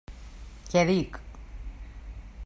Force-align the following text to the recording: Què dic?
Què 0.71 0.83
dic? 0.89 1.19